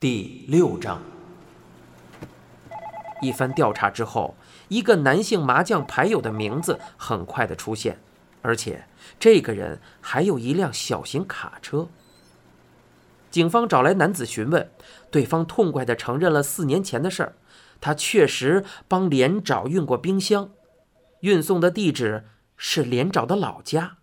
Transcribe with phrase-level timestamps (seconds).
[0.00, 1.02] 第六章，
[3.20, 4.36] 一番调查之后，
[4.68, 7.98] 一个男性麻将牌友的名字很快的出现，
[8.40, 8.86] 而且
[9.18, 11.88] 这个人还有一辆小型卡车。
[13.32, 14.70] 警方找来男子询问，
[15.10, 17.34] 对方痛快的承认了四年前的事儿，
[17.80, 20.50] 他确实帮连长运过冰箱，
[21.22, 22.22] 运送的地址
[22.56, 23.96] 是连长的老家。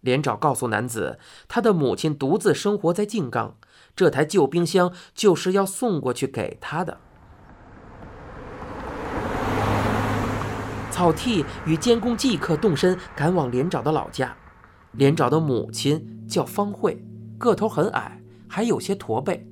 [0.00, 3.56] 连长告诉男子，他的母亲独自生活在静冈。
[4.00, 6.98] 这台旧冰箱就是要送过去给他的。
[10.90, 14.34] 草剃与监工即刻动身赶往连长的老家。
[14.92, 17.04] 连长的母亲叫方慧，
[17.36, 19.46] 个头很矮，还有些驼背，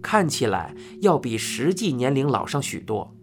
[0.00, 3.14] 看起来要比实际年龄老上许多。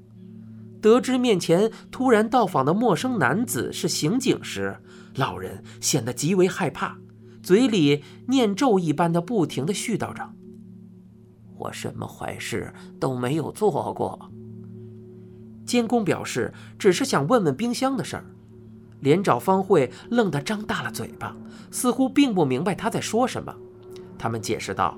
[0.79, 4.77] 得知面前突然到访的陌生男子是刑警时，
[5.15, 6.99] 老人显得极为害怕，
[7.41, 10.33] 嘴里念咒一般的不停的絮叨着。
[11.57, 14.29] 我什么坏事都没有做过。
[15.65, 18.23] 监工表示，只是想问问冰箱的事儿。
[19.01, 21.35] 连长方慧愣得张大了嘴巴，
[21.69, 23.53] 似乎并不明白他在说什么。
[24.17, 24.97] 他们解释道：“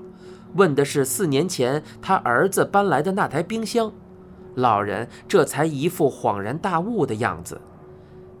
[0.56, 3.92] 问的是四年前他儿子搬来的那台冰箱。”
[4.56, 7.60] 老人这才一副恍然大悟的样子，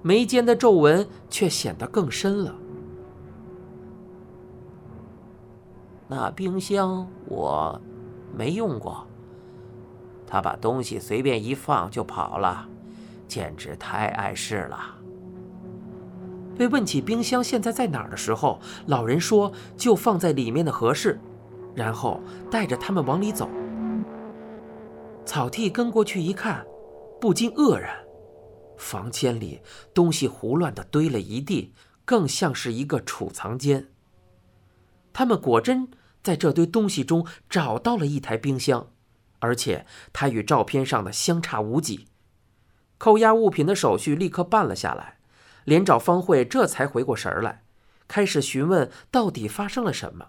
[0.00, 2.54] 眉间的皱纹却显得更深了。
[6.08, 7.80] 那冰箱我。
[8.36, 9.06] 没用过。
[10.26, 12.68] 他把东西随便一放就跑了，
[13.26, 14.96] 简直太碍事了。
[16.56, 21.18] 被问起冰箱现在在哪儿的时候，老人说就放在里面的合适，
[21.74, 22.20] 然后
[22.50, 23.48] 带着他们往里走。
[25.24, 26.64] 草剃跟过去一看，
[27.20, 27.96] 不禁愕然：
[28.76, 29.60] 房间里
[29.94, 31.72] 东西胡乱的堆了一地，
[32.04, 33.88] 更像是一个储藏间。
[35.12, 35.88] 他们果真。
[36.22, 38.88] 在这堆东西中找到了一台冰箱，
[39.38, 42.08] 而且它与照片上的相差无几。
[42.98, 45.18] 扣押物品的手续立刻办了下来，
[45.64, 47.62] 连长方慧这才回过神来，
[48.06, 50.28] 开始询问到底发生了什么。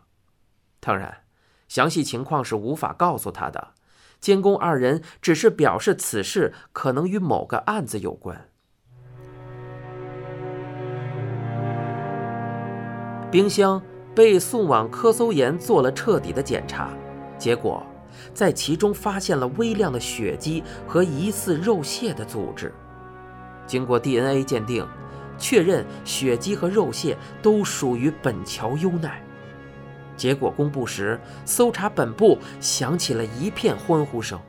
[0.80, 1.24] 当然，
[1.68, 3.74] 详细情况是无法告诉他的。
[4.22, 8.50] 监工二人只是表示此事可能与某个案子有关。
[13.32, 13.82] 冰箱。
[14.14, 16.90] 被送往科搜研做了彻底的检查，
[17.38, 17.82] 结果
[18.34, 22.74] 在其中发现了微量的血迹和疑似肉屑的组织。
[23.66, 24.86] 经过 DNA 鉴定，
[25.38, 29.24] 确认血迹和肉屑都属于本桥优奈。
[30.18, 34.40] 结果公布时，搜查本部响起了一片欢呼声。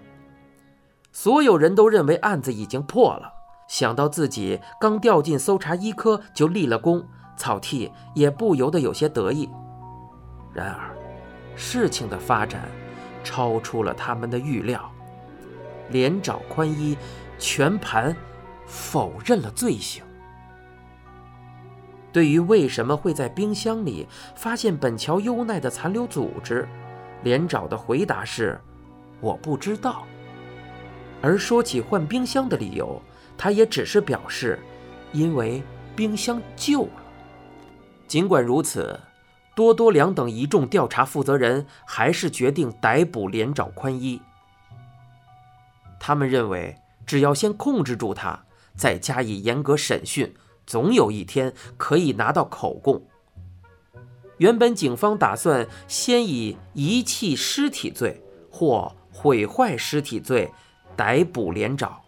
[1.12, 3.32] 所有人都认为案子已经破了。
[3.68, 7.06] 想到自己刚调进搜查一科就立了功。
[7.42, 9.50] 草剃也不由得有些得意，
[10.54, 10.94] 然而，
[11.56, 12.68] 事情的发展
[13.24, 14.88] 超出了他们的预料。
[15.90, 16.96] 连长宽一
[17.40, 18.16] 全盘
[18.64, 20.04] 否认了罪行。
[22.12, 26.68] 对于为什么会在冰箱里发现本桥优奈的残留组织，
[27.24, 28.56] 连长的回答是
[29.20, 30.04] ：“我不知道。”
[31.20, 33.02] 而说起换冰箱的理由，
[33.36, 34.60] 他也只是表示，
[35.10, 35.60] 因为
[35.96, 37.01] 冰箱旧了。
[38.12, 39.00] 尽管如此，
[39.54, 44.20] 多多良等一众调查负责人还是决定逮捕连长宽一。
[45.98, 48.44] 他们认为，只要先控制住他，
[48.76, 50.34] 再加以严格审讯，
[50.66, 53.02] 总有一天可以拿到口供。
[54.36, 60.52] 原本警方打算先以遗弃尸体罪或毁坏尸体罪
[60.94, 61.98] 逮捕连长，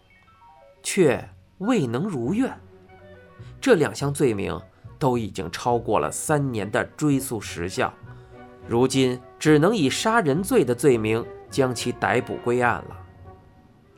[0.83, 1.27] 却
[1.57, 2.55] 未能如愿。
[3.59, 4.61] 这两项罪名。
[4.97, 7.93] 都已经超过了三年的追诉时效，
[8.67, 12.97] 如今只能以杀人罪的罪名将其逮捕归案了。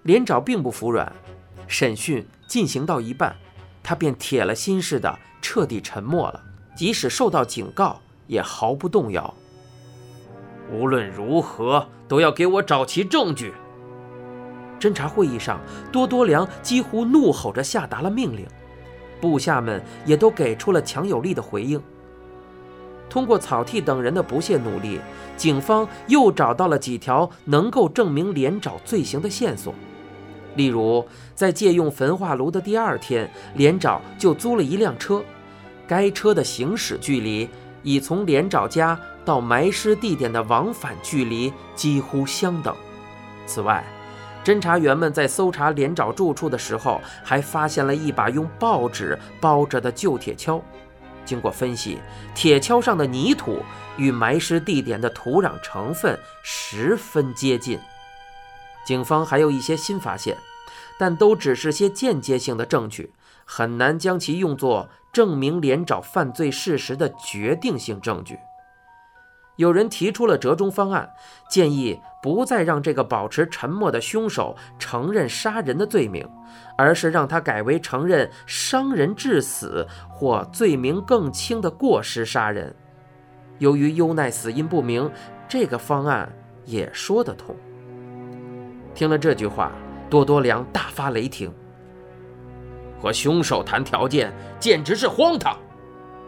[0.03, 1.11] 连长并不服软，
[1.67, 3.35] 审讯进行到一半，
[3.83, 6.41] 他便铁了心似的彻底沉默了，
[6.75, 9.33] 即使受到警告也毫不动摇。
[10.71, 13.53] 无论如何都要给我找齐证据。
[14.79, 15.59] 侦查会议上，
[15.91, 18.45] 多多良几乎怒吼着下达了命令。
[19.19, 21.81] 部下们也都给出了强有力的回应。
[23.09, 24.99] 通过草剃等人的不懈努力，
[25.37, 29.73] 警方又找到了几条能够证明连长罪行的线索。
[30.55, 35.23] 例如，在借用焚化炉的第二天，连长就租了一辆车，
[35.87, 37.47] 该车的行驶距离
[37.83, 42.75] 已从连长家到埋尸地点的往返距离几乎相等。
[43.45, 43.85] 此外，
[44.47, 50.61] 侦查员们在搜查连长住处的时候，还发现了一把用报纸包着的旧铁锹，
[51.25, 51.99] 经过分析，
[52.33, 53.61] 铁锹上的泥土
[53.97, 57.77] 与埋尸地点的土壤成分十分接近。
[58.85, 60.37] 警方还有一些新发现，
[60.97, 63.11] 但都只是些间接性的证据，
[63.43, 68.39] 很难将其用作证明连长犯罪事实的决定性证据。
[69.57, 71.13] 有人提出了折中方案，
[71.49, 76.27] 建议不再让这个保持沉默的凶手承认杀人的罪名，
[76.77, 82.73] 而是让他改为承认伤人致死或罪名更轻的过失杀人。
[83.57, 85.11] 由于优奈死因不明，
[85.47, 86.31] 这个方案
[86.65, 87.55] 也说得通。
[88.93, 89.71] 听了这句话，
[90.09, 91.51] 多多良大发雷霆
[93.01, 95.57] ：“和凶手谈条件，简直是荒唐！”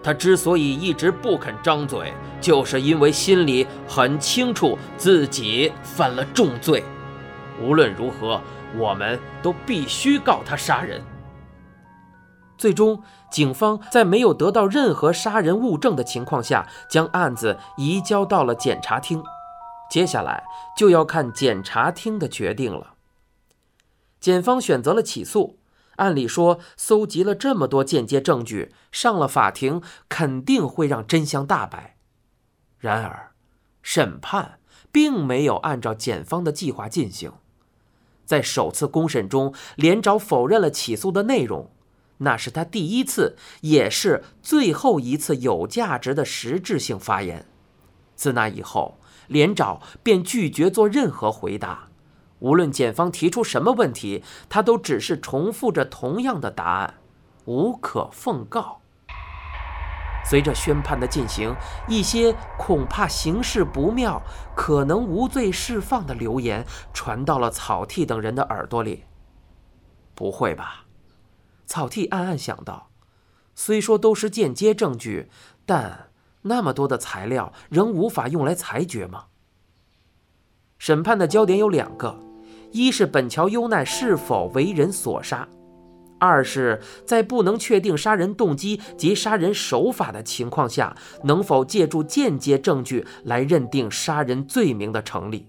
[0.01, 6.83] 他之所以一直不肯张嘴，就是因为心里很清楚自己犯了重罪。
[7.61, 8.41] 无论如何，
[8.77, 11.03] 我们都必须告他杀人。
[12.57, 19.21] 最终，警方在没有得到任何杀人物证的情况下，将案子移交到了检察厅。
[19.89, 20.43] 接下来
[20.77, 22.93] 就要看检察厅的决定了。
[24.19, 25.58] 检方选择了起诉。
[25.99, 31.97] 按理说，搜集了这么多间接证据，上了法庭肯定会让真相大白。
[32.79, 33.31] 然而，
[33.81, 34.59] 审判
[34.91, 37.33] 并没有按照检方的计划进行。
[38.25, 41.71] 在首次公审中，连长否认了起诉的内容，
[42.19, 47.45] 那是他第一次，也是最后一次有价值的实质性发言。
[48.15, 51.88] 自那以后，连长便拒绝做任何回答。
[52.39, 56.95] 无论检方提出什么问题，他都只是重复着同样的答案，
[57.45, 58.81] 无可奉告。
[60.25, 61.55] 随着宣判的进行，
[61.87, 64.21] 一些恐怕形势不妙、
[64.55, 69.05] 可能无罪释放的流言传到了草剃等人的耳朵里。
[70.13, 70.85] 不会吧？
[71.65, 72.89] 草剃暗暗想到。
[73.55, 75.29] 虽说都是间接证据，
[75.65, 76.11] 但
[76.43, 79.25] 那么多的材料仍无法用来裁决吗？
[80.77, 82.28] 审判的焦点有两个。
[82.71, 85.47] 一是本桥优奈是否为人所杀，
[86.19, 95.47] 二是，在不能确定杀人动机及杀人手法的情况下，能否借助间接证据来认定杀人罪名的成立。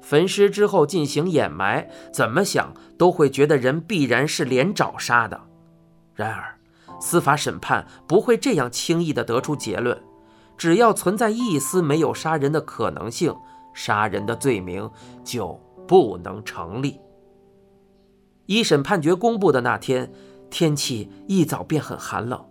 [0.00, 5.40] 焚尸之后进行掩埋，怎么想都会觉得人必然是连找杀的。
[6.14, 6.58] 然而，
[7.00, 9.98] 司法审判不会这样轻易地得出结论，
[10.58, 13.34] 只要存在一丝没有杀人的可能性，
[13.72, 14.90] 杀人的罪名
[15.24, 15.58] 就。
[15.86, 17.00] 不能成立。
[18.46, 20.12] 一审判决公布的那天，
[20.50, 22.44] 天气一早便很寒冷。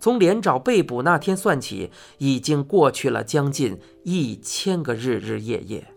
[0.00, 5.92] 从连长被捕那天算起，已经过去了将近一千个日日夜夜。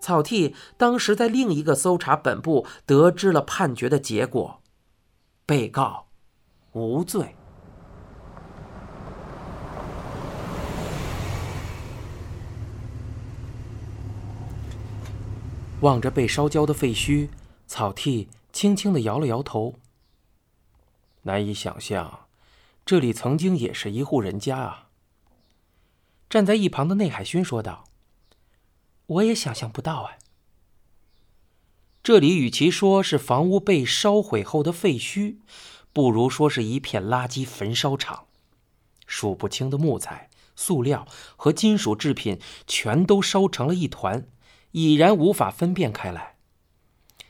[0.00, 4.60] 草剃当时在另一个搜查本部得知了判决的结果：
[5.46, 6.06] 被告
[6.72, 7.36] 无罪。
[15.82, 17.28] 望着被烧焦的废墟，
[17.66, 19.74] 草剃轻轻地摇了摇头。
[21.22, 22.26] 难以想象，
[22.86, 24.88] 这里曾经也是一户人家啊。
[26.30, 27.84] 站在一旁的内海勋说道
[29.06, 30.18] ：“我也想象不到哎。
[32.00, 35.38] 这里与其说是房屋被烧毁后的废墟，
[35.92, 38.26] 不如说是一片垃圾焚烧场。
[39.06, 41.06] 数不清的木材、塑料
[41.36, 44.28] 和金属制品全都烧成了一团。”
[44.72, 46.34] 已然无法分辨开来。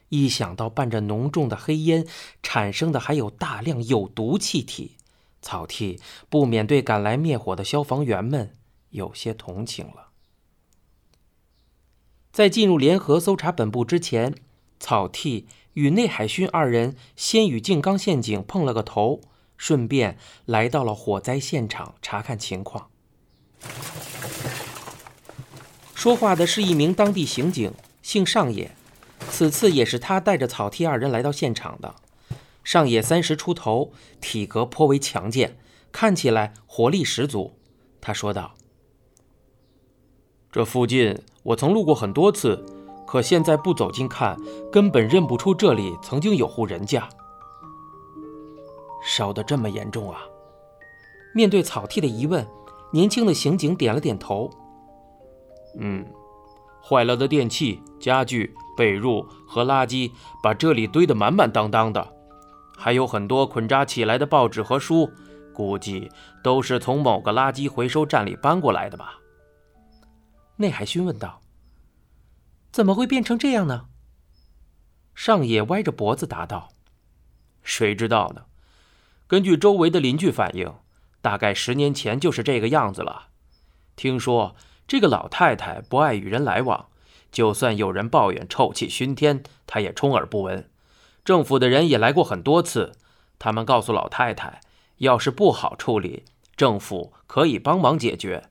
[0.09, 2.07] 一想到伴着浓重的黑烟
[2.43, 4.97] 产生的还有大量有毒气体，
[5.41, 8.55] 草剃不免对赶来灭火的消防员们
[8.91, 10.09] 有些同情了。
[12.31, 14.35] 在进入联合搜查本部之前，
[14.79, 19.21] 草剃与内海勋二人先与静冈县警碰了个头，
[19.57, 22.91] 顺便来到了火灾现场查看情况。
[26.03, 28.73] 说话的是一名当地刑警，姓上野。
[29.31, 31.95] 此次也是他带着草剃二人来到现场的。
[32.65, 35.57] 上野三十出头，体格颇为强健，
[35.93, 37.53] 看起来活力十足。
[38.01, 38.55] 他说道
[40.51, 42.67] ：“这附近我曾路过很多次，
[43.07, 44.37] 可现在不走近看，
[44.73, 47.09] 根本认不出这里曾经有户人家。
[49.07, 50.19] 烧得这么严重啊？”
[51.33, 52.45] 面对草剃的疑问，
[52.93, 54.51] 年轻的刑警点了点头。
[55.79, 56.07] 嗯，
[56.83, 60.11] 坏了的电器、家具、被褥和垃圾
[60.43, 62.13] 把这里堆得满满当当的，
[62.77, 65.11] 还有很多捆扎起来的报纸和书，
[65.55, 66.11] 估计
[66.43, 69.19] 都是从某个垃圾回收站里搬过来的吧？
[70.57, 71.41] 内海勋问道。
[72.71, 73.87] 怎么会变成这样呢？
[75.15, 76.71] 上野歪着脖子答道
[77.63, 78.47] ：“谁知道呢？
[79.27, 80.75] 根据周围的邻居反映，
[81.21, 83.29] 大概十年前就是这个样子了。
[83.95, 86.87] 听说这个老太太不爱与人来往，
[87.31, 90.69] 就算有人抱怨臭气熏天，她也充耳不闻。
[91.25, 92.93] 政府的人也来过很多次，
[93.39, 94.61] 他们告诉老太太，
[94.99, 96.25] 要是不好处理，
[96.57, 98.51] 政府可以帮忙解决。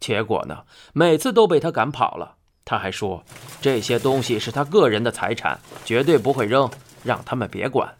[0.00, 2.36] 结果呢，每次都被她赶跑了。
[2.64, 3.24] 她还说，
[3.60, 6.70] 这些东西是她个人的财产，绝对不会扔，
[7.02, 7.96] 让他们别管。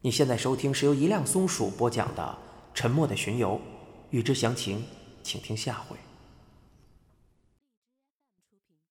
[0.00, 2.22] 你现在收听是由一辆松鼠播讲的
[2.74, 3.50] 《沉默的巡游》，
[4.10, 4.84] 欲知详情，
[5.32, 5.96] 请听下回。